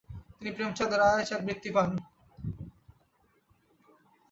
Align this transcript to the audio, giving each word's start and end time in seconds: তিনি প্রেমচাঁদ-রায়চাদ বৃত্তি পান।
তিনি 0.37 0.51
প্রেমচাঁদ-রায়চাদ 0.51 1.41
বৃত্তি 1.47 1.69
পান। 1.75 1.89